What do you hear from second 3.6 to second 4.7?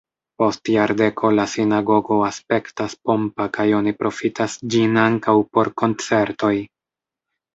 oni profitas